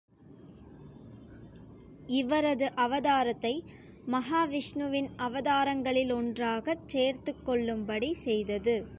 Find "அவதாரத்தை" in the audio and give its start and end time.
2.77-3.51